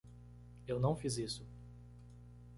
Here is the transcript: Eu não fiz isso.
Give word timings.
Eu 0.65 0.79
não 0.79 0.95
fiz 0.95 1.17
isso. 1.19 1.45